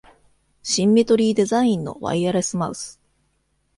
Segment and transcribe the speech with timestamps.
[0.63, 2.99] シンメトリーデザインのワイヤレスマウス